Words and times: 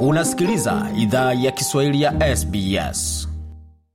Unasikiliza 0.00 0.90
idhaa 0.96 1.32
ya 1.32 1.50
Kiswahili 1.52 2.02
ya 2.02 2.36
SBS. 2.36 3.28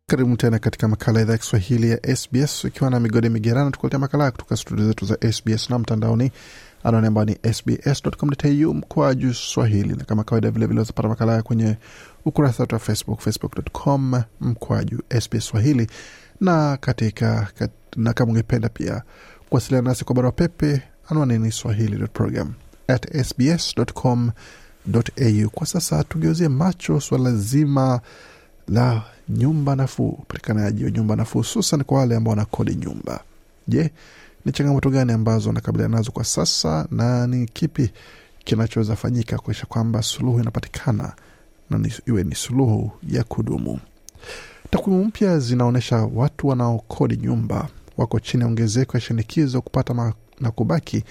Karibu 0.07 0.37
tena 0.37 0.59
katika 0.59 0.87
makala 0.87 1.21
idhaa 1.21 1.31
ya 1.31 1.37
Kiswahili 1.37 1.89
ya 1.91 2.15
SBS 2.15 2.63
ukiwa 2.65 2.89
na 2.89 2.99
migode 2.99 3.29
migerano, 3.29 3.71
tukuletea 3.71 3.99
makala 3.99 4.31
kutoka 4.31 4.57
studio 4.57 4.85
zetu 4.87 5.05
za 5.05 5.17
SBS 5.31 5.69
na 5.69 5.79
mtandaoni 5.79 6.31
anaone 6.83 7.07
ambao 7.07 7.25
ni 7.25 7.37
sbs.com.au 7.53 8.73
mkoa 8.73 9.15
juu 9.15 9.33
Swahili, 9.33 9.95
na 9.95 10.03
kama 10.03 10.23
kawaida 10.23 10.51
vilevile 10.51 10.79
wazapata 10.79 11.07
makala 11.07 11.41
kwenye 11.41 11.77
ukurasa 12.25 12.63
wetu 12.63 12.75
wa 12.75 12.79
Facebook, 12.79 13.19
facebook.com 13.19 14.21
mkoa 14.41 14.83
juu 14.83 14.99
SBS 15.21 15.45
Swahili, 15.45 15.87
na 16.41 16.77
katika 16.77 17.47
na 17.95 18.13
kama 18.13 18.31
ungependa 18.31 18.69
pia 18.69 19.01
kuwasiliana 19.49 19.89
nasi 19.89 20.05
kwa 20.05 20.15
barua 20.15 20.31
pepe, 20.31 20.81
anwani 21.09 21.39
ni 21.39 21.51
swahili.program 21.51 22.53
at 22.87 23.23
sbs.com.au. 23.23 24.31
Kwa 25.53 25.67
sasa 25.67 26.03
tugeuzie 26.03 26.47
macho 26.47 26.99
suala 26.99 27.35
zima 27.35 28.01
la 28.67 29.03
nyumba 29.29 29.75
nafuu, 29.75 30.09
upatikanaji 30.09 30.83
wa 30.85 30.91
nyumba 30.91 31.15
nafuu, 31.15 31.37
hususan 31.39 31.83
kwa 31.83 31.97
wale 31.99 32.15
ambao 32.15 32.29
wanakodi 32.31 32.75
nyumba. 32.75 33.23
Je, 33.67 33.91
ni 34.45 34.51
changamoto 34.51 34.89
gani 34.89 35.11
ambazo 35.11 35.49
wanakabiliana 35.49 35.97
nazo 35.97 36.11
kwa 36.11 36.23
sasa 36.23 36.87
na 36.91 37.27
ni 37.27 37.45
kipi 37.45 37.91
kinachoweza 38.43 38.95
fanyika 38.95 39.37
kuakisha 39.37 39.65
kwamba 39.65 40.01
suluhu 40.01 40.39
inapatikana 40.39 41.13
na 41.69 41.89
iwe 42.05 42.23
ni 42.23 42.35
suluhu 42.35 42.91
ya 43.09 43.23
kudumu. 43.23 43.79
Takwimu 44.69 45.05
mpya 45.05 45.39
zinaonyesha 45.39 45.95
watu 46.13 46.47
wanaokodi 46.47 47.17
nyumba 47.17 47.67
wako 47.97 48.19
chini 48.19 48.41
ya 48.43 48.47
ongezeko 48.47 48.97
ya 48.97 49.01
shinikizo 49.01 49.61
kupata 49.61 50.13
na 50.39 50.51
kubaki 50.51 51.03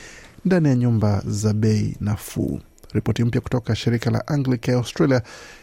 ndani 0.44 0.68
ya 0.68 0.74
nyumba 0.74 1.22
za 1.26 1.52
bei 1.52 1.96
nafuu. 2.00 2.60
Ripoti 2.94 3.24
mpya 3.24 3.40
kutoka 3.40 3.74
shirika 3.76 4.10
la 4.10 4.26
Anglicare 4.26 4.78
Australia 4.78 5.22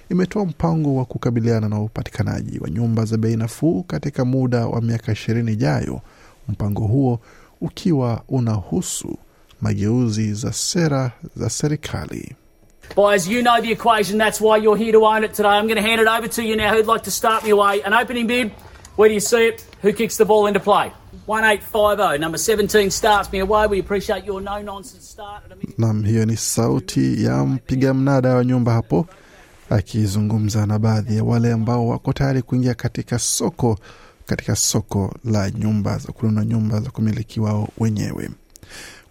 imetoa 0.10 0.46
mpango 0.46 0.96
wa 0.96 1.06
kukabiliana 1.06 1.70
na 1.70 1.82
upatikanaji 1.82 2.60
wa 2.60 2.70
nyumba 2.70 3.06
za 3.06 3.18
bei 3.18 3.36
nafuu 3.36 3.84
katika 3.84 4.26
muda 4.26 4.68
wa 4.68 4.82
miaka 4.82 5.12
ishirini 5.12 5.52
ijayo, 5.54 6.02
mpango 6.48 6.82
huo 6.88 7.20
ukiwa 7.62 8.24
unahusu 8.30 9.18
mageuzi 9.62 10.34
za 10.34 10.54
sera 10.54 11.12
za 11.36 11.50
serikali. 11.50 12.36
Boys, 12.96 13.28
you 13.28 13.42
know 13.42 13.62
the 13.62 13.72
equation. 13.72 14.18
That's 14.18 14.42
why 14.42 14.58
you're 14.58 14.76
here 14.84 14.92
to 14.92 15.06
own 15.06 15.24
it 15.24 15.34
today. 15.34 15.50
I'm 15.50 15.68
going 15.68 15.76
to 15.84 15.88
hand 15.90 16.02
it 16.02 16.08
over 16.08 16.28
to 16.28 16.42
you 16.42 16.56
now. 16.56 16.74
Who'd 16.74 16.88
like 16.88 17.04
to 17.04 17.12
start 17.12 17.44
me 17.44 17.52
away? 17.52 17.82
An 17.84 17.94
opening 17.94 18.26
bid. 18.28 18.52
Where 19.00 19.08
do 19.08 19.14
you 19.14 19.22
see 19.22 19.48
it? 19.48 19.64
Who 19.82 19.94
kicks 19.94 20.18
the 20.18 20.26
ball 20.26 20.46
into 20.48 20.60
play? 20.60 20.92
1850. 21.26 22.18
Number 22.20 22.38
17 22.38 22.92
starts 22.92 23.32
me 23.32 23.40
away. 23.40 23.66
We 23.68 23.80
appreciate 23.80 24.26
your 24.26 24.42
no 24.42 24.62
nonsense 24.62 25.08
start. 25.10 25.44
Nam, 25.78 26.04
hiyo 26.04 26.26
ni 26.26 26.38
sauti 26.38 27.24
ya 27.24 27.46
mpiga 27.46 27.94
mnada 27.94 28.36
wa 28.36 28.46
nyumba 28.46 28.74
hapo 28.74 29.06
akizungumza 29.70 30.66
na 30.66 30.80
baadhi 30.80 31.18
ya 31.18 31.24
wale 31.24 31.52
ambao 31.52 31.88
wako 31.88 32.14
tayari 32.14 32.42
kuingia 32.42 32.74
katika 32.74 33.20
soko 33.20 33.80
katika 34.26 34.56
soko 34.56 35.16
la 35.26 35.50
nyumba 35.52 35.98
za 35.98 36.12
kununua 36.12 36.46
nyumba 36.46 36.80
za 36.80 36.90
kumiliki 36.90 37.40
wao 37.40 37.68
wenyewe. 37.78 38.30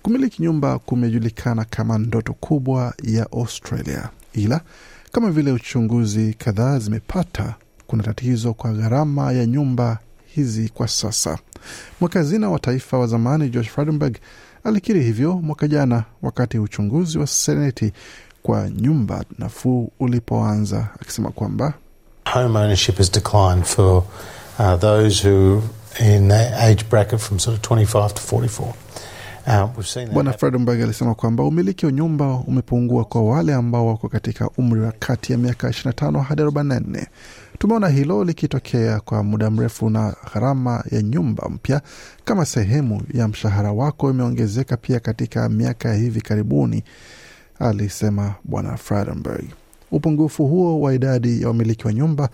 Kumiliki 0.03 0.43
nyumba 0.43 0.79
kumejulikana 0.79 1.65
kama 1.65 1.99
ndoto 1.99 2.33
kubwa 2.33 2.95
ya 3.03 3.33
Australia, 3.33 4.09
ila 4.33 4.61
kama 5.13 5.31
vile 5.31 5.53
uchunguzi 5.53 6.35
kadhaa 6.35 6.79
zimepata, 6.79 7.55
kuna 7.89 8.03
tatizo 8.03 8.55
kwa 8.55 8.73
gharama 8.73 9.33
ya 9.33 9.47
nyumba 9.47 9.99
hizi 10.27 10.69
kwa 10.69 10.89
sasa. 10.89 11.39
Mwakazina 12.01 12.51
wa 12.51 12.59
taifa 12.59 12.99
wa 12.99 13.07
zamani 13.07 13.49
Josh 13.49 13.69
Frydenberg 13.69 14.17
alikiri 14.65 15.03
hivyo 15.05 15.33
mwaka 15.37 15.69
jana 15.69 16.05
wakati 16.23 16.59
uchunguzi 16.59 17.19
wa 17.19 17.27
seneti 17.27 17.93
kwa 18.43 18.71
nyumba 18.71 19.25
nafuu 19.39 19.91
ulipoanza, 20.01 20.89
akisema 21.01 21.31
kwamba 21.31 21.73
home 22.33 22.59
ownership 22.59 22.97
has 22.99 23.13
declined 23.13 23.65
for 23.65 24.03
uh, 24.59 24.75
those 24.81 25.29
who 25.29 25.63
in 26.01 26.29
that 26.29 26.53
age 26.63 26.85
bracket 26.91 27.19
from 27.21 27.39
sort 27.39 27.57
of 27.57 27.79
25 27.79 28.09
to 28.15 28.37
44. 28.37 28.73
Uh, 29.47 29.69
Bwana. 30.13 30.33
Fredenberg 30.33 30.83
alisema 30.83 31.15
kwamba 31.15 31.45
umiliki 31.45 31.87
wa 31.87 31.93
nyumba 31.93 32.27
umepungua 32.27 33.05
kwa 33.05 33.23
wale 33.25 33.55
ambao 33.55 33.87
wako 33.87 34.09
katika 34.09 34.51
umri 34.51 34.81
wa 34.81 34.93
kati 34.93 35.33
ya 35.33 35.39
miaka 35.39 35.69
25 35.69 36.21
hadi 36.23 36.43
44. 36.43 37.07
Tumeona 37.59 37.89
hilo 37.89 38.25
likitokea 38.25 39.01
kwa 39.01 39.23
muda 39.23 39.51
mrefu, 39.51 39.91
na 39.91 40.15
gharama 40.35 40.85
ya 40.91 41.03
nyumba 41.03 41.49
mpya 41.49 41.83
kama 42.25 42.45
sehemu 42.45 43.03
ya 43.15 43.29
mshahara 43.29 43.73
wako 43.73 44.11
imeongezeka 44.11 44.77
pia 44.77 45.01
katika 45.01 45.49
miaka 45.49 45.89
ya 45.89 45.95
hivi 45.95 46.21
karibuni, 46.21 46.85
alisema 47.59 48.35
Bwana 48.45 48.77
Fredenberg. 48.77 49.45
Upungufu 49.91 50.47
huo 50.47 50.81
wa 50.81 50.95
idadi 50.95 51.43
ya 51.43 51.49
wamiliki 51.49 51.87
wa 51.87 51.93
nyumba 51.93 52.29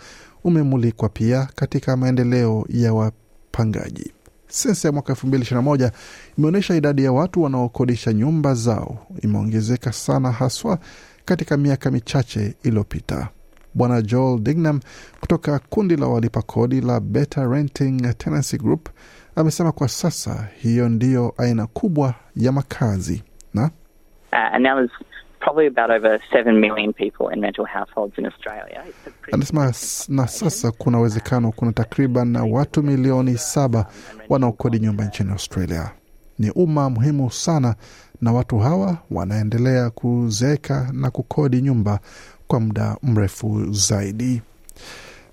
umemulikwa 0.45 1.09
pia 1.09 1.49
katika 1.55 1.97
maendeleo 1.97 2.67
ya 2.69 2.95
wapangaji. 2.95 4.13
Sensa 4.49 4.89
ya 4.89 4.93
mwaka 4.93 5.13
2021 5.13 5.91
imeonyesha 6.39 6.75
idadi 6.75 7.05
ya 7.05 7.13
watu 7.13 7.43
wanaokodisha 7.43 8.13
nyumba 8.13 8.55
zao 8.55 9.07
imeongezeka 9.23 9.93
sana, 9.93 10.33
haswa 10.33 10.79
katika 11.25 11.57
miaka 11.57 11.91
michache 11.91 12.55
iliyopita. 12.63 13.29
Bwana 13.75 14.03
Joel 14.03 14.41
Dignam 14.41 14.81
kutoka 15.21 15.59
kundi 15.59 15.97
la 15.97 16.07
walipa 16.07 16.43
kodi 16.43 16.81
la 16.81 17.01
Better 17.01 17.49
Renting 17.51 18.15
Tenancy 18.19 18.57
Group 18.59 18.89
amesema 19.37 19.73
kwa 19.73 19.89
sasa 19.89 20.49
hiyo 20.57 20.89
ndiyo 20.89 21.35
aina 21.39 21.67
kubwa 21.67 22.15
ya 22.37 22.53
makazi 22.53 23.23
na 23.55 23.71
Uh, 24.33 24.55
and 24.55 24.65
now 24.67 24.75
there's 24.77 24.91
probably 25.41 25.67
about 25.69 25.91
over 25.91 26.19
7 26.33 26.53
million 26.61 26.93
people 26.93 27.33
in 27.35 27.41
rental 27.43 27.65
households 27.67 28.19
in 28.19 28.27
Australia. 28.27 28.83
It's 28.89 29.07
a 29.07 29.11
pretty 29.11 29.35
anasema 29.35 29.73
na 30.09 30.29
sasa 30.29 30.71
kuna 30.73 30.99
uwezekano 30.99 31.53
kuna 31.53 31.73
takriban 31.73 32.29
na 32.29 32.45
watu 32.45 32.83
milioni 32.83 33.39
saba 33.39 33.87
wanaokodi 34.29 34.79
nyumba 34.79 35.05
nchini 35.05 35.31
Australia. 35.33 35.91
Ni 36.39 36.51
umma 36.51 36.91
muhimu 36.91 37.31
sana, 37.31 37.75
na 38.21 38.33
watu 38.33 38.59
hawa 38.59 38.99
wanaendelea 39.11 39.91
kuzeeka 39.91 40.91
na 40.93 41.11
kukodi 41.11 41.63
nyumba 41.63 42.01
kwa 42.49 42.61
muda 42.61 42.97
mrefu 43.03 43.73
zaidi. 43.73 44.43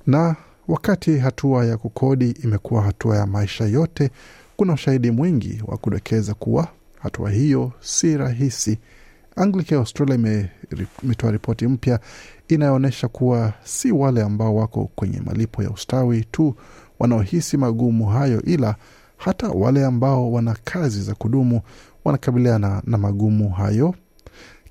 Na 0.07 0.35
wakati 0.67 1.17
hatua 1.17 1.65
ya 1.65 1.77
kukodi 1.77 2.31
imekuwa 2.31 2.81
hatua 2.81 3.17
ya 3.17 3.25
maisha 3.25 3.65
yote, 3.65 4.09
kuna 4.57 4.73
ushahidi 4.73 5.11
mwingi 5.11 5.63
wa 5.67 5.77
kudokeza 5.77 6.33
kuwa 6.33 6.67
hatua 6.99 7.31
hiyo 7.31 7.71
si 7.79 8.17
rahisi. 8.17 8.77
Anglican 9.35 9.77
Australia 9.79 10.15
ime- 10.15 10.49
imetoa 11.03 11.31
ripoti 11.31 11.67
mpya 11.67 11.99
inayoonyesha 12.47 13.07
kuwa 13.07 13.53
si 13.63 13.91
wale 13.91 14.21
ambao 14.23 14.55
wako 14.55 14.89
kwenye 14.95 15.19
malipo 15.19 15.63
ya 15.63 15.69
ustawi 15.69 16.25
tu 16.31 16.55
wanaohisi 16.99 17.57
magumu 17.57 18.05
hayo, 18.07 18.41
ila 18.41 18.75
hata 19.17 19.49
wale 19.49 19.85
ambao 19.85 20.31
wana 20.31 20.55
kazi 20.63 21.01
za 21.01 21.15
kudumu 21.15 21.61
wanakabiliana 22.05 22.81
na 22.85 22.97
magumu 22.97 23.49
hayo. 23.49 23.95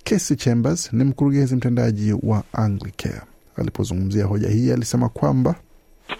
Casey 0.04 0.36
Chambers 0.36 0.92
ni 0.92 1.04
mkurugenzi 1.04 1.56
mtendaji 1.56 2.12
wa 2.22 2.42
Anglicare. 2.52 3.22
Alipozungumzia 3.56 4.24
hoja 4.24 4.48
hii, 4.48 4.72
alisema 4.72 5.08
kwamba 5.08 5.54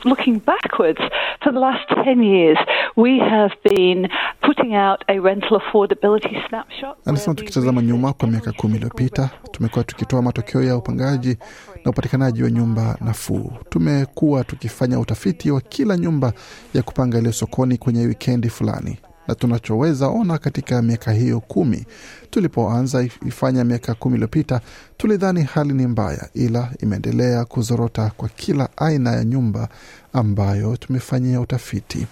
looking 0.04 0.40
backwards, 0.46 1.00
for 1.44 1.52
the 1.52 1.58
last 1.60 1.90
10 1.90 2.22
years, 2.24 2.58
we 2.96 3.18
have 3.18 3.54
been 3.64 4.08
putting 4.40 4.74
out 4.76 5.00
a 5.08 5.12
rental 5.20 5.56
affordability 5.56 6.36
snapshot. 6.48 6.96
Anasema 7.06 7.34
tukitazama 7.34 7.82
nyuma 7.82 8.12
kwa 8.12 8.28
miaka 8.28 8.52
kumi 8.52 8.74
iliyopita 8.74 9.30
tumekuwa 9.50 9.84
tukitoa 9.84 10.22
matokeo 10.22 10.62
ya 10.62 10.76
upangaji 10.76 11.36
na 11.84 11.90
upatikanaji 11.90 12.42
wa 12.42 12.50
nyumba 12.50 12.96
nafuu. 13.00 13.52
Tumekuwa 13.68 14.44
tukifanya 14.44 14.98
utafiti 15.00 15.50
wa 15.50 15.60
kila 15.60 15.96
nyumba 15.96 16.32
ya 16.74 16.82
kupanga 16.82 17.18
iliyo 17.18 17.32
sokoni 17.32 17.76
kwenye 17.78 18.06
wikendi 18.06 18.48
fulani, 18.50 18.98
na 19.30 19.34
tunachoweza 19.36 20.08
ona 20.08 20.38
katika 20.38 20.82
miaka 20.82 21.12
hiyo 21.12 21.40
kumi, 21.40 21.86
tulipoanza 22.30 23.02
ifanya 23.26 23.64
miaka 23.64 23.94
kumi 23.94 24.14
iliyopita, 24.14 24.60
tulidhani 24.96 25.42
hali 25.42 25.72
ni 25.74 25.86
mbaya, 25.86 26.28
ila 26.34 26.70
imeendelea 26.80 27.44
kuzorota 27.44 28.10
kwa 28.16 28.28
kila 28.28 28.68
aina 28.76 29.12
ya 29.12 29.24
nyumba 29.24 29.68
ambayo 30.12 30.76
tumefanyia 30.76 31.40
utafiti. 31.40 32.06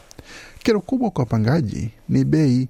Kero 0.62 0.80
kubwa 0.80 1.10
kwa 1.10 1.22
wapangaji 1.22 1.90
ni 2.08 2.24
bei 2.24 2.68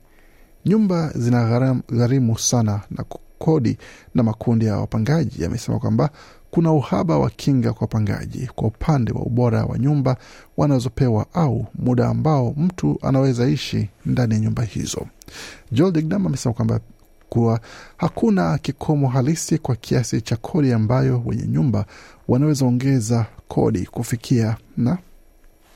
nyumba 0.67 1.13
zinagharimu 1.15 1.83
gharimu 1.93 2.39
sana 2.39 2.81
na 2.91 3.05
kukodi, 3.05 3.79
na 4.15 4.23
makundi 4.23 4.67
ya 4.67 4.77
wapangaji 4.77 5.43
yamesema 5.43 5.79
kwamba 5.79 6.11
kuna 6.51 6.73
uhaba 6.73 7.19
wa 7.19 7.31
kinga 7.31 7.73
kwa 7.73 7.81
wapangaji 7.81 8.47
kwa 8.55 8.69
upande 8.69 9.13
wa 9.13 9.21
ubora 9.23 9.65
wa 9.65 9.79
nyumba 9.79 10.17
wanazopewa 10.57 11.27
au 11.35 11.67
muda 11.75 12.09
ambao 12.09 12.55
mtu 12.57 12.99
anaweza 13.03 13.49
ishi 13.49 13.89
ndani 14.07 14.35
ya 14.35 14.41
nyumba 14.41 14.63
hizo. 14.63 15.07
Joel 15.73 15.93
Dignam 15.93 16.27
amesema 16.27 16.53
kwamba 16.53 16.81
kuwa 17.29 17.61
hakuna 17.97 18.59
kikomo 18.59 19.09
halisi 19.09 19.59
kwa 19.59 19.77
kiasi 19.77 20.21
cha 20.21 20.37
kodi 20.37 20.73
ambayo 20.73 21.23
wenye 21.27 21.47
nyumba 21.47 21.85
wanaweza 22.29 22.67
ongeza 22.67 23.27
kodi 23.49 23.87
kufikia 23.87 24.57
na 24.77 24.99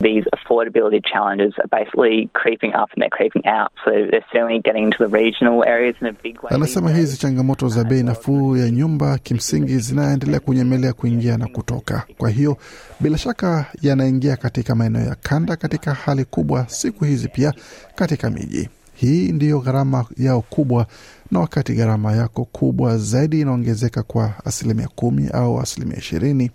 These 0.02 0.24
affordability 0.36 1.00
challenges 1.12 1.52
are 1.58 1.68
basically 1.78 2.28
creeping 2.32 2.72
up 2.74 2.88
and 2.92 3.02
they're 3.02 3.16
creeping 3.18 3.46
out. 3.46 3.70
So 3.84 3.90
they're 4.10 4.26
certainly 4.32 4.58
getting 4.66 4.84
into 4.84 4.98
the 4.98 5.08
regional 5.22 5.64
areas 5.64 5.96
in 6.00 6.06
a 6.06 6.12
big 6.12 6.42
way. 6.42 6.50
Anasema 6.54 6.90
hizi 6.90 7.16
changamoto 7.16 7.68
za 7.68 7.84
bei 7.84 8.02
nafuu 8.02 8.56
ya 8.56 8.70
nyumba 8.70 9.18
kimsingi 9.18 9.78
zinaendelea 9.78 10.40
kunyemelea 10.40 10.92
kuingia 10.92 11.36
na 11.38 11.46
kutoka. 11.46 12.02
Kwa 12.18 12.30
hiyo 12.30 12.56
bila 13.00 13.18
shaka 13.18 13.66
yanaingia 13.82 14.36
katika 14.36 14.74
maeneo 14.74 15.02
ya 15.02 15.14
kanda 15.14 15.56
katika 15.56 15.94
hali 15.94 16.24
kubwa 16.24 16.64
siku 16.68 17.04
hizi, 17.04 17.28
pia 17.28 17.52
katika 17.94 18.30
miji. 18.30 18.68
Hii 18.94 19.32
ndiyo 19.32 19.60
gharama 19.60 20.04
yao 20.16 20.40
kubwa, 20.40 20.86
na 21.30 21.40
wakati 21.40 21.74
gharama 21.74 22.12
yako 22.12 22.44
kubwa 22.44 22.98
zaidi 22.98 23.40
inaongezeka 23.40 24.02
kwa 24.02 24.32
asilimia 24.44 24.88
kumi 24.94 25.28
au 25.32 25.60
asilimia 25.60 25.96
ishirini, 25.98 26.50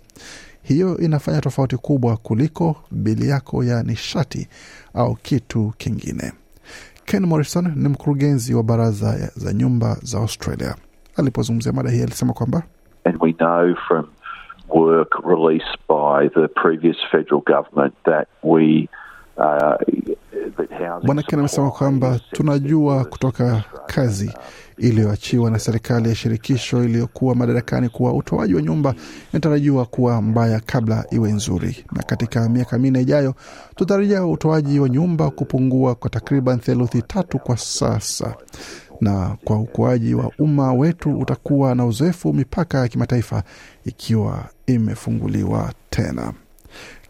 hiyo 0.68 0.98
inafanya 0.98 1.40
tofauti 1.40 1.76
kubwa 1.76 2.16
kuliko 2.16 2.76
bili 2.90 3.28
yako 3.28 3.64
ya 3.64 3.82
nishati 3.82 4.48
au 4.94 5.14
kitu 5.14 5.72
kingine. 5.78 6.32
Ken 7.04 7.26
Morrison 7.26 7.72
ni 7.76 7.88
mkurugenzi 7.88 8.54
wa 8.54 8.62
baraza 8.62 9.30
za 9.36 9.52
nyumba 9.52 9.96
za 10.02 10.18
Australia. 10.18 10.74
Alipozungumzia 11.16 11.72
mada 11.72 11.90
hii 11.90 12.02
alisema 12.02 12.32
kwamba 12.32 12.62
And 13.04 13.16
we 13.22 13.32
know 13.32 13.74
from 13.88 14.06
work 14.68 15.12
released 15.26 15.78
by 15.88 16.28
the 16.40 16.48
previous 16.48 16.96
federal 17.10 17.40
government 17.40 17.94
that 18.04 18.28
we 18.42 18.88
Bwana 21.02 21.22
Ken 21.22 21.38
amesema 21.38 21.70
kwamba 21.70 22.20
tunajua 22.32 23.04
kutoka 23.04 23.64
kazi 23.86 24.32
iliyoachiwa 24.78 25.50
na 25.50 25.58
serikali 25.58 26.08
ya 26.08 26.14
shirikisho 26.14 26.84
iliyokuwa 26.84 27.34
madarakani 27.34 27.88
kuwa 27.88 28.12
utoaji 28.12 28.54
wa 28.54 28.62
nyumba 28.62 28.94
inatarajiwa 29.32 29.84
kuwa 29.86 30.22
mbaya 30.22 30.60
kabla 30.60 31.04
iwe 31.10 31.32
nzuri, 31.32 31.84
na 31.92 32.02
katika 32.02 32.48
miaka 32.48 32.78
minne 32.78 33.00
ijayo 33.00 33.34
tutarajia 33.76 34.26
utoaji 34.26 34.80
wa 34.80 34.88
nyumba 34.88 35.30
kupungua 35.30 35.94
kwa 35.94 36.10
takriban 36.10 36.58
theluthi 36.60 37.02
tatu 37.02 37.38
kwa 37.38 37.56
sasa, 37.56 38.34
na 39.00 39.36
kwa 39.44 39.58
ukuaji 39.60 40.14
wa 40.14 40.30
umma 40.38 40.72
wetu 40.72 41.18
utakuwa 41.18 41.74
na 41.74 41.86
uzoefu 41.86 42.32
mipaka 42.32 42.78
ya 42.78 42.88
kimataifa 42.88 43.42
ikiwa 43.84 44.44
imefunguliwa 44.66 45.72
tena. 45.90 46.32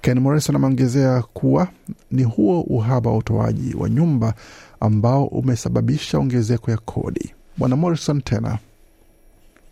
Ken 0.09 0.21
Morrison 0.21 0.57
ameongezea 0.57 1.23
kuwa 1.23 1.69
ni 2.11 2.23
huo 2.25 2.61
uhaba 2.61 3.11
wa 3.11 3.17
utoaji 3.17 3.77
wa 3.77 3.89
nyumba 3.91 4.35
ambao 4.81 5.25
umesababisha 5.25 6.19
ongezeko 6.19 6.71
ya 6.71 6.77
kodi. 6.77 7.35
Bwana 7.57 7.77
Morrison 7.77 8.21
tena 8.23 8.59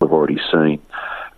We've 0.00 0.14
already 0.16 0.40
seen 0.50 0.78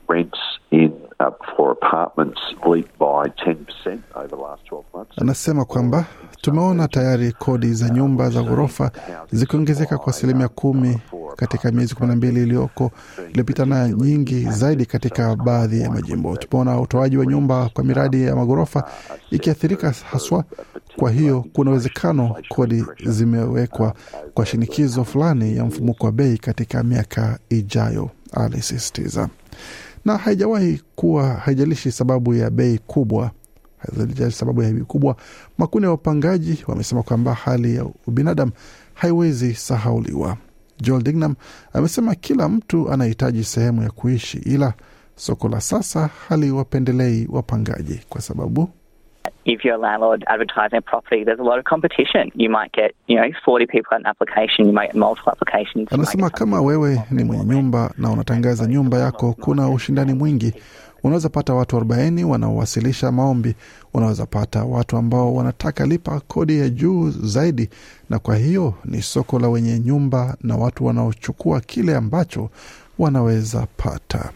rents 0.09 0.39
in 0.71 0.93
uh, 1.21 1.27
for 1.57 1.71
apartments 1.71 2.41
leap 2.65 2.87
by 2.99 3.29
10% 3.45 3.99
over 4.15 4.29
the 4.31 4.37
last 4.37 4.63
12 4.71 4.83
months. 4.95 5.19
anasema 5.23 5.65
kwamba 5.65 6.05
tumeona 6.41 6.89
tayari 6.89 7.33
kodi 7.33 7.75
za 7.75 7.89
nyumba 7.89 8.31
za 8.31 8.43
ghorofa 8.43 8.91
zikiongezeka 9.33 9.99
kwa 9.99 10.13
asilimia 10.13 10.49
kumi 10.49 10.99
katika 11.37 11.71
miezi 11.73 11.95
kumi 11.95 12.09
na 12.09 12.17
mbili 12.17 12.43
iliyoko 12.43 12.91
iliyopita 13.31 13.65
na 13.65 13.89
nyingi 13.89 14.45
zaidi 14.51 14.87
katika 14.87 15.37
baadhi 15.37 15.81
ya 15.81 15.91
majimbo. 15.91 16.37
Tumeona 16.37 16.81
utoaji 16.81 17.17
wa 17.17 17.27
nyumba 17.27 17.69
kwa 17.69 17.85
miradi 17.85 18.25
ya 18.25 18.37
maghorofa 18.37 18.85
ikiathirika 19.31 19.91
haswa. 20.11 20.45
Kwa 20.97 21.11
hiyo 21.11 21.45
kuna 21.53 21.71
uwezekano 21.71 22.37
kodi 22.49 22.85
zimewekwa 23.07 23.95
kwa 24.35 24.47
shinikizo 24.47 25.05
fulani 25.05 25.57
ya 25.57 25.65
mfumuko 25.65 26.07
wa 26.07 26.13
bei 26.13 26.39
katika 26.39 26.83
miaka 26.83 27.39
ijayo, 27.51 28.11
alisisitiza. 28.33 29.29
Na 30.05 30.17
haijawahi 30.17 30.83
kuwa, 30.97 31.29
haijalishi 31.35 31.93
sababu 31.93 32.35
ya 32.35 32.51
bei 32.51 32.79
kubwa 32.79 33.31
haijalishi 33.79 34.39
sababu 34.39 34.63
ya 34.63 34.69
hivi 34.69 34.85
kubwa, 34.85 35.17
makundi 35.59 35.85
ya 35.87 35.91
wapangaji 35.91 36.65
wamesema 36.69 37.03
kwamba 37.03 37.35
hali 37.35 37.77
ya 37.77 37.87
ubinadamu 38.07 38.53
haiwezi 38.95 39.55
sahauliwa. 39.55 40.37
Joel 40.81 41.03
Dignam 41.03 41.35
amesema 41.73 42.15
kila 42.15 42.49
mtu 42.49 42.91
anahitaji 42.93 43.45
sehemu 43.45 43.83
ya 43.83 43.91
kuishi, 43.91 44.39
ila 44.39 44.73
soko 45.17 45.49
la 45.49 45.61
sasa 45.61 46.11
haliwapendelei 46.29 47.27
wapangaji 47.31 48.01
kwa 48.09 48.21
sababu 48.21 48.71
If 49.45 49.65
you're 49.65 49.75
a 49.75 49.79
landlord 49.79 50.25
advertising 50.27 50.77
a 50.77 50.83
property, 50.83 51.25
there's 51.25 51.41
a 51.41 51.43
lot 51.43 51.59
of 51.59 51.65
competition. 51.65 52.31
You 52.35 52.51
might 52.51 52.71
get, 52.73 52.95
you 53.07 53.17
know, 53.17 53.31
40 53.47 53.67
people 53.67 53.95
at 53.95 54.01
an 54.01 54.07
application. 54.07 54.67
You 54.67 54.73
might 54.73 54.89
get 54.93 54.97
multiple 54.97 55.33
applications. 55.33 55.89
Anasema 55.93 56.31
kama 56.31 56.61
wewe 56.61 57.03
ni 57.11 57.25
mwenye 57.25 57.45
nyumba 57.45 57.91
na 57.99 58.11
unatangaza 58.11 58.67
nyumba 58.67 58.99
yako, 58.99 59.33
kuna 59.41 59.69
ushindani 59.71 60.13
mwingi. 60.15 60.55
Unaweza 61.03 61.29
pata 61.29 61.55
watu 61.55 61.77
40 61.77 62.25
wanaowasilisha 62.25 63.13
maombi, 63.13 63.55
unaweza 63.95 64.27
pata 64.27 64.65
watu 64.65 64.97
ambao 64.97 65.35
wanataka 65.35 65.87
lipa 65.87 66.21
kodi 66.21 66.59
ya 66.59 66.69
juu 66.69 67.11
zaidi, 67.11 67.69
na 68.11 68.19
kwa 68.19 68.37
hiyo 68.37 68.75
ni 68.85 69.03
soko 69.03 69.39
la 69.39 69.49
wenye 69.49 69.79
nyumba 69.79 70.37
na 70.43 70.57
watu 70.57 70.85
wanaochukua 70.87 71.61
kile 71.61 71.97
ambacho 71.97 72.51
wanaweza 72.99 73.67
pata. 73.77 74.31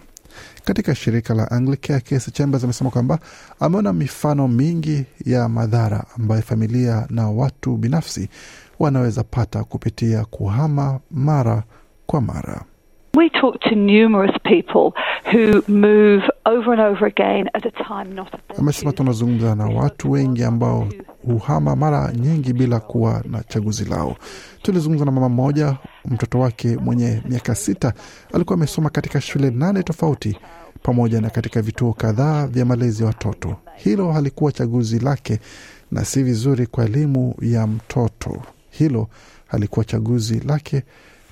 Katika 0.64 0.94
shirika 0.94 1.34
la 1.34 1.50
Anglicare, 1.50 2.00
Casey 2.00 2.32
Chambers 2.32 2.64
amesema 2.64 2.90
kwamba 2.90 3.18
ameona 3.60 3.92
mifano 3.92 4.48
mingi 4.48 5.04
ya 5.26 5.48
madhara 5.48 6.04
ambayo 6.18 6.42
familia 6.42 7.06
na 7.10 7.30
watu 7.30 7.76
binafsi 7.76 8.28
wanaweza 8.78 9.24
pata 9.24 9.64
kupitia 9.64 10.24
kuhama 10.24 11.00
mara 11.10 11.62
kwa 12.06 12.20
mara. 12.20 12.62
We 13.14 13.28
talk 13.28 13.60
to 13.68 13.74
numerous 13.74 14.34
people 14.44 14.94
who 15.30 15.62
move 15.68 16.22
over 16.46 16.72
and 16.72 16.80
over 16.80 17.04
again 17.06 17.48
at 17.54 17.66
a 17.66 17.70
time 17.70 18.14
not 18.14 18.32
Amesema 18.58 18.92
tunazungumza 18.92 19.54
na 19.54 19.66
watu 19.66 20.10
wengi 20.10 20.44
ambao 20.44 20.88
huhama 21.26 21.76
mara 21.76 22.12
nyingi 22.12 22.52
bila 22.52 22.80
kuwa 22.80 23.22
na 23.30 23.42
chaguzi 23.42 23.84
lao. 23.84 24.16
Tulizungumza 24.62 25.04
na 25.04 25.10
mama 25.10 25.28
mmoja, 25.28 25.76
mtoto 26.04 26.40
wake 26.40 26.76
mwenye 26.76 27.22
miaka 27.28 27.54
sita 27.54 27.92
alikuwa 28.34 28.54
amesoma 28.56 28.90
katika 28.90 29.20
shule 29.20 29.50
nane 29.50 29.82
tofauti 29.82 30.38
pamoja 30.82 31.20
na 31.20 31.30
katika 31.30 31.62
vituo 31.62 31.92
kadhaa 31.92 32.46
vya 32.46 32.64
malezi 32.64 33.02
ya 33.02 33.06
watoto. 33.08 33.56
Hilo 33.76 34.12
halikuwa 34.12 34.52
chaguzi 34.52 34.98
lake 34.98 35.38
na 35.90 36.04
si 36.04 36.22
vizuri 36.22 36.66
kwa 36.66 36.84
elimu 36.84 37.34
ya 37.42 37.66
mtoto. 37.66 38.42
Hilo 38.70 39.08
halikuwa 39.46 39.84
chaguzi 39.84 40.40
lake, 40.40 40.82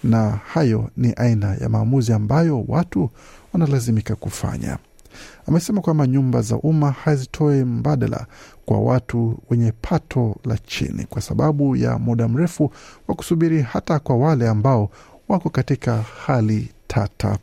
na 0.04 0.30
hayo 0.30 0.90
ni 0.96 1.12
aina 1.16 1.54
ya 1.60 1.68
maamuzi 1.68 2.12
ambayo 2.12 2.64
watu 2.68 3.10
wanalazimika 3.52 4.14
kufanya. 4.16 4.78
Amesema 5.48 5.80
kwamba 5.80 6.06
nyumba 6.06 6.40
za 6.42 6.56
umma 6.56 6.90
hazitoi 6.90 7.64
mbadala 7.64 8.26
kwa 8.66 8.80
watu 8.80 9.38
wenye 9.50 9.72
pato 9.82 10.36
la 10.44 10.58
chini 10.58 11.04
kwa 11.04 11.22
sababu 11.22 11.76
ya 11.76 11.98
muda 11.98 12.28
mrefu 12.28 12.72
wa 13.08 13.14
kusubiri, 13.14 13.62
hata 13.62 13.98
kwa 13.98 14.16
wale 14.16 14.48
ambao 14.48 14.90
wako 15.28 15.50
katika 15.50 16.04
hali 16.26 16.68
tata, 16.86 17.38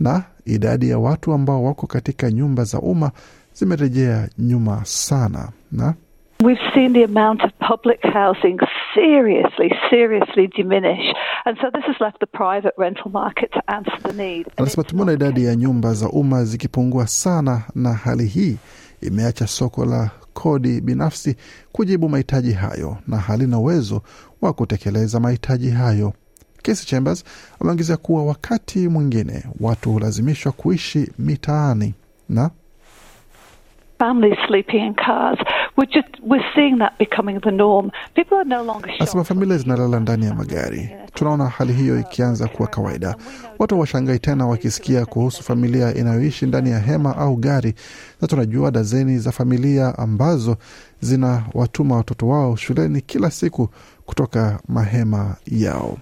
na 0.00 0.22
idadi 0.46 0.90
ya 0.90 0.98
watu 0.98 1.32
ambao 1.32 1.64
wako 1.64 1.86
katika 1.86 2.30
nyumba 2.30 2.64
za 2.64 2.78
umma 2.80 3.10
zimerejea 3.54 4.28
nyuma 4.38 4.84
sana 4.84 5.48
na 5.72 5.94
We've 6.44 6.60
seen 6.74 6.92
the 6.92 7.04
amount 7.04 7.42
of 7.44 7.52
public 7.68 8.00
housing 8.02 8.58
seriously, 8.94 9.70
seriously 9.90 10.46
diminish. 10.48 11.14
And 11.46 11.58
so 11.60 11.70
this 11.70 11.84
has 11.86 11.96
left 12.00 12.20
the 12.20 12.26
private 12.26 12.72
rental 12.78 13.10
market 13.10 13.52
to 13.52 13.62
answer 13.70 13.98
the 14.02 14.12
need. 14.12 14.46
Anasema 14.56 14.84
tumeona 14.84 15.12
idadi 15.12 15.44
ya 15.44 15.56
nyumba 15.56 15.94
za 15.94 16.08
umma 16.08 16.44
zikipungua 16.44 17.06
sana, 17.06 17.62
na 17.74 17.92
hali 17.94 18.26
hii 18.26 18.56
imeacha 19.02 19.46
soko 19.46 19.84
la 19.84 20.10
kodi 20.34 20.80
binafsi 20.80 21.36
kujibu 21.72 22.08
mahitaji 22.08 22.52
hayo 22.52 22.96
na 23.08 23.16
halina 23.16 23.58
uwezo 23.58 24.02
wa 24.42 24.52
kutekeleza 24.52 25.20
mahitaji 25.20 25.70
hayo. 25.70 26.12
Casey 26.62 26.86
Chambers 26.86 27.24
ameongezea 27.60 27.96
kuwa 27.96 28.24
wakati 28.24 28.88
mwingine 28.88 29.44
watu 29.60 29.92
hulazimishwa 29.92 30.52
kuishi 30.52 31.10
mitaani 31.18 31.94
na 32.28 32.50
families 33.98 34.38
sleeping 34.46 34.76
in 34.86 34.94
cars. 34.94 35.38
We're 35.76 35.86
just 35.94 36.08
we're 36.22 36.44
seeing 36.54 36.78
that 36.78 36.98
becoming 36.98 37.40
the 37.40 37.50
norm. 37.50 37.90
People 38.14 38.36
are 38.38 38.44
no 38.48 38.62
longer 38.64 38.90
Anasema 38.98 39.24
familia 39.24 39.58
zinalala 39.58 40.00
ndani 40.00 40.26
ya 40.26 40.34
magari. 40.34 40.90
Tunaona 41.14 41.46
hali 41.48 41.72
hiyo 41.72 42.00
ikianza 42.00 42.48
kuwa 42.48 42.68
kawaida. 42.68 43.16
Watu 43.58 43.80
washangai 43.80 44.18
tena 44.18 44.46
wakisikia 44.46 45.06
kuhusu 45.06 45.42
familia 45.42 45.94
inayoishi 45.94 46.46
ndani 46.46 46.70
ya 46.70 46.78
hema 46.78 47.16
au 47.16 47.36
gari, 47.36 47.74
na 48.20 48.28
tunajua 48.28 48.70
dazeni 48.70 49.18
za 49.18 49.32
familia 49.32 49.98
ambazo 49.98 50.56
zinawatuma 51.00 51.96
watoto 51.96 52.28
wao 52.28 52.56
shuleni 52.56 53.00
kila 53.00 53.30
siku 53.30 53.68
kutoka 54.06 54.60
mahema 54.68 55.36
yao. 55.46 55.98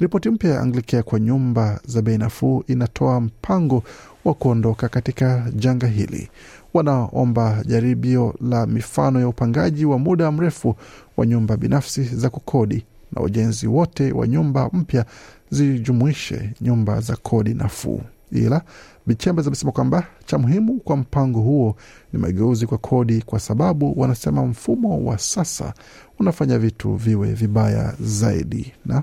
Ripoti 0.00 0.30
mpya 0.30 0.50
ya 0.50 0.60
Anglicare 0.60 1.02
kwa 1.02 1.20
nyumba 1.20 1.80
za 1.84 2.02
bei 2.02 2.18
nafuu 2.18 2.64
inatoa 2.66 3.20
mpango 3.20 3.82
wa 4.24 4.34
kuondoka 4.34 4.88
katika 4.88 5.46
janga 5.54 5.86
hili. 5.86 6.28
Wanaomba 6.74 7.62
jaribio 7.66 8.34
la 8.40 8.66
mifano 8.66 9.20
ya 9.20 9.28
upangaji 9.28 9.84
wa 9.84 9.98
muda 9.98 10.32
mrefu 10.32 10.74
wa 11.16 11.26
nyumba 11.26 11.56
binafsi 11.56 12.02
za 12.04 12.30
kukodi 12.30 12.84
na 13.12 13.22
ujenzi 13.22 13.66
wote 13.66 14.12
wa 14.12 14.26
nyumba 14.28 14.70
mpya 14.72 15.04
zijumuishe 15.50 16.50
nyumba 16.60 17.00
za 17.00 17.16
kodi 17.16 17.54
nafuu. 17.54 18.00
ila 18.32 18.62
Bichembers 19.06 19.46
amesema 19.46 19.72
kwamba 19.72 20.06
cha 20.26 20.38
muhimu 20.38 20.80
kwa 20.80 20.96
mpango 20.96 21.40
huo 21.40 21.76
ni 22.12 22.18
mageuzi 22.18 22.66
kwa 22.66 22.78
kodi, 22.78 23.22
kwa 23.22 23.40
sababu 23.40 24.00
wanasema 24.00 24.46
mfumo 24.46 25.04
wa 25.04 25.18
sasa 25.18 25.74
unafanya 26.18 26.58
vitu 26.58 26.94
viwe 26.94 27.32
vibaya 27.32 27.94
zaidi 28.00 28.72
na 28.86 29.02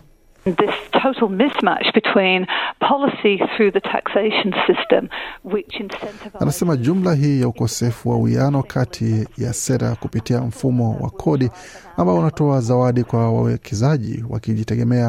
total 1.05 1.29
mismatch 1.29 1.93
between 1.93 2.47
policy 2.79 3.38
through 3.55 3.71
the 3.71 3.79
taxation 3.81 4.53
system, 4.67 5.09
which 5.43 5.74
incentivizes 5.79 6.41
Anasema 6.41 6.77
jumla 6.77 7.13
hii 7.13 7.41
ya 7.41 7.47
ukosefu 7.47 8.09
wa 8.09 8.15
uwiano 8.17 8.63
kati 8.63 9.27
ya 9.38 9.53
sera 9.53 9.95
kupitia 9.95 10.41
mfumo 10.41 10.97
wa 11.01 11.09
kodi 11.09 11.50
ambao 11.97 12.17
unatoa 12.19 12.62
zawadi 12.62 13.03
kwa 13.03 13.31
wawekezaji 13.33 14.24
wakijitegemea 14.29 15.05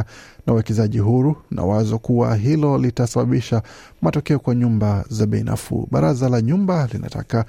na 0.47 0.53
wawekezaji 0.53 0.99
huru, 0.99 1.37
na 1.51 1.63
wazo 1.63 1.99
kuwa 1.99 2.37
hilo 2.37 2.79
litasababisha 2.79 3.63
matokeo 4.03 4.39
kwa 4.39 4.55
nyumba 4.55 5.05
za 5.09 5.27
bei 5.27 5.43
nafuu. 5.43 5.89
Baraza 5.91 6.29
la 6.29 6.41
nyumba 6.43 6.89
linataka 6.93 7.45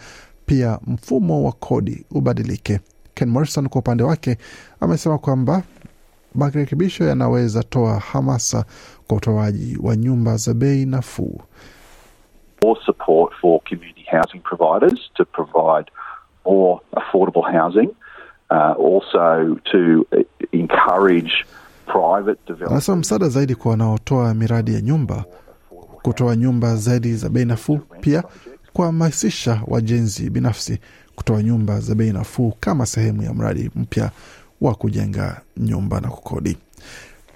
pia 0.45 0.79
mfumo 0.87 1.43
wa 1.43 1.51
kodi 1.51 2.05
ubadilike. 2.11 2.79
Ken 3.13 3.29
Morrison 3.29 3.69
kwa 3.69 3.79
upande 3.79 4.03
wake 4.03 4.37
amesema 4.79 5.17
kwamba 5.17 5.63
marekebisho 6.37 7.03
yanaweza 7.03 7.63
toa 7.63 7.99
hamasa 7.99 8.65
kwa 9.07 9.17
utoaji 9.17 9.77
wa 9.83 9.95
nyumba 9.95 10.37
za 10.37 10.53
bei 10.53 10.85
nafuu. 10.85 11.41
more 12.63 12.77
support 12.85 13.33
for 13.41 13.61
community 13.69 14.05
housing 14.11 14.39
providers 14.41 14.99
to 15.15 15.25
provide 15.25 15.89
more 16.45 16.81
affordable 16.95 17.43
housing, 17.43 17.89
uh, 18.49 18.73
also 18.77 19.59
to 19.71 20.07
uh, 20.11 20.23
encourage 20.53 21.45
private 21.85 22.39
development. 22.45 22.71
Anasema 22.71 22.97
msaada 22.97 23.29
zaidi 23.29 23.55
kwa 23.55 23.71
wanaotoa 23.71 24.33
miradi 24.33 24.73
ya 24.73 24.81
nyumba, 24.81 25.25
kutoa 26.01 26.35
nyumba 26.35 26.75
zaidi 26.75 27.13
za 27.15 27.29
bei 27.29 27.45
nafuu, 27.45 27.77
pia 28.01 28.23
kuhamasisha 28.73 29.61
wajenzi 29.67 30.29
binafsi 30.29 30.79
kutoa 31.15 31.43
nyumba 31.43 31.79
za 31.79 31.95
bei 31.95 32.11
nafuu 32.13 32.53
kama 32.59 32.85
sehemu 32.85 33.23
ya 33.23 33.33
mradi 33.33 33.71
mpya 33.75 34.11
wa 34.61 34.75
kujenga 34.75 35.41
nyumba 35.57 36.01
na 36.01 36.07
kukodi. 36.09 36.57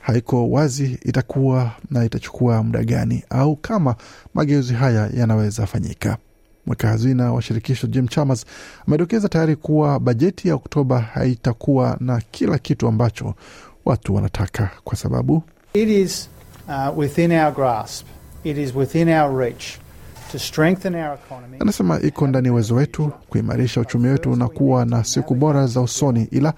Haiko 0.01 0.49
wazi 0.49 0.99
itakuwa 1.05 1.71
na 1.91 2.05
itachukua 2.05 2.63
muda 2.63 2.83
gani 2.83 3.23
au 3.29 3.55
kama 3.55 3.95
mageuzi 4.33 4.73
haya 4.73 5.09
yanaweza 5.17 5.65
fanyika. 5.67 6.17
Mweka 6.65 6.87
hazina 6.87 7.33
wa 7.33 7.41
shirikisho 7.41 7.87
Jim 7.87 8.07
Chalmers 8.07 8.45
amedokeza 8.87 9.29
tayari 9.29 9.55
kuwa 9.55 9.99
bajeti 9.99 10.47
ya 10.47 10.55
Oktoba 10.55 10.99
haitakuwa 10.99 11.97
na 11.99 12.21
kila 12.31 12.57
kitu 12.57 12.87
ambacho 12.87 13.33
watu 13.85 14.15
wanataka 14.15 14.69
kwa 14.83 14.97
sababu 14.97 15.43
It 15.73 15.89
is 15.89 16.29
uh, 16.67 16.97
within 16.99 17.31
our 17.31 17.53
grasp, 17.53 18.05
it 18.43 18.57
is 18.57 18.75
within 18.75 19.09
our 19.09 19.37
reach 19.39 19.63
Anasema 21.59 21.99
iko 22.01 22.27
ndani 22.27 22.47
ya 22.47 22.53
uwezo 22.53 22.75
wetu 22.75 23.11
kuimarisha 23.29 23.81
uchumi 23.81 24.07
wetu 24.07 24.35
na 24.35 24.47
kuwa 24.47 24.85
na 24.85 25.03
siku 25.03 25.35
bora 25.35 25.67
za 25.67 25.81
usoni, 25.81 26.27
ila 26.31 26.53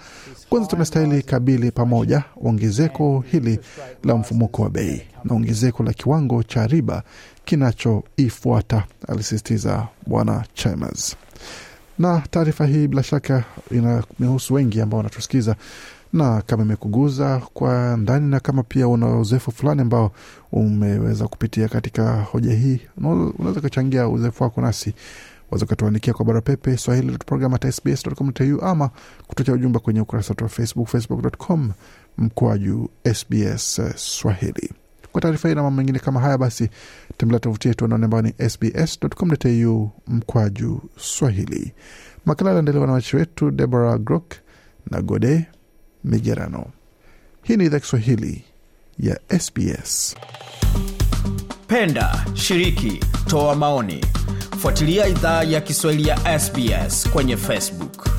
kwanza 0.50 0.68
tunastahili 0.70 1.22
kabili 1.24 1.72
pamoja 1.72 2.24
ongezeko 2.44 3.24
hili 3.32 3.60
la 4.04 4.16
mfumuko 4.16 4.62
wa 4.62 4.70
bei 4.70 5.02
na 5.24 5.36
ongezeko 5.36 5.84
la 5.84 5.94
kiwango 5.94 6.44
cha 6.44 6.68
riba 6.68 7.04
kinachoifuata, 7.46 8.84
alisisitiza 9.08 9.88
Bwana 10.08 10.44
Chalmers. 10.54 11.16
Na 12.00 12.22
taarifa 12.32 12.66
hii 12.66 12.88
bila 12.88 13.04
shaka 13.04 13.44
inahusu 14.20 14.54
wengi 14.54 14.82
ambao 14.82 14.98
wanatusikiza 14.98 15.56
na 16.14 16.42
kama 16.42 16.64
imekuguza 16.64 17.42
kwa 17.54 17.98
ndani 17.98 18.30
na 18.32 18.40
kama 18.40 18.64
pia 18.64 18.88
una 18.88 19.18
uzoefu 19.20 19.52
fulani 19.52 19.82
ambao 19.82 20.12
umeweza 20.52 21.28
kupitia 21.28 21.68
katika 21.68 22.22
hoja 22.22 22.54
hii, 22.54 22.80
unaweza 22.98 23.60
ukachangia 23.60 24.08
uzoefu 24.08 24.44
wako 24.44 24.62
nasi 24.62 24.94
waweza 25.52 25.66
ukatuandikia 25.66 26.14
kwa 26.14 26.26
barua 26.26 26.42
pepe 26.42 26.78
swahili.program@sbs.com.au 26.78 28.62
ama 28.66 28.90
kutocha 29.28 29.54
ujumbe 29.54 29.80
kwenye 29.80 30.02
ukurasa 30.02 30.30
wetu 30.30 30.44
wa 30.44 30.50
Facebook, 30.50 30.88
facebook.com 30.88 31.72
mkwaju 32.18 32.90
SBS 33.14 33.82
Swahili. 33.96 34.72
Kwa 35.14 35.22
taarifa 35.22 35.48
hii 35.50 35.56
na 35.56 35.64
mambo 35.64 35.78
mengine 35.78 36.00
kama 36.00 36.20
haya, 36.20 36.38
basi 36.38 36.70
tembelea 37.18 37.40
tovuti 37.40 37.68
yetu 37.68 37.86
anaone 37.86 38.06
ambayo 38.06 38.22
ni 38.24 38.50
sbs.com.au 38.50 39.92
mkwaju 40.08 40.82
Swahili. 40.98 41.74
Makala 42.26 42.50
yaliandaliwa 42.50 42.86
na 42.86 42.92
waandishi 42.94 43.16
wetu 43.16 43.52
Deborah 43.52 44.00
Grok 44.00 44.34
na 44.92 45.02
Gode 45.02 45.46
Migerano. 46.04 46.66
Hii 47.44 47.58
ni 47.58 47.66
idhaa 47.66 47.80
Kiswahili 47.80 48.44
ya 49.00 49.20
SBS. 49.40 50.16
Penda, 51.68 52.26
shiriki, 52.34 53.00
toa 53.28 53.56
maoni. 53.56 54.06
Fuatilia 54.60 55.08
idhaa 55.08 55.44
ya 55.44 55.62
Kiswahili 55.62 56.08
ya 56.10 56.40
SBS 56.40 57.10
kwenye 57.10 57.38
Facebook. 57.38 58.10